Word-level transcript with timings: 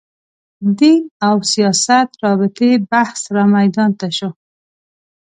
دین 0.79 1.01
او 1.27 1.35
سیاست 1.51 2.07
رابطې 2.23 2.71
بحث 2.91 3.19
رامیدان 3.35 3.91
ته 3.99 4.07
شو 4.17 4.29